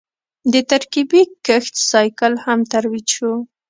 د 0.51 0.53
ترکیبي 0.71 1.21
کښت 1.45 1.73
سایکل 1.91 2.33
هم 2.45 2.59
ترویج 2.73 3.07
شو. 3.15 3.33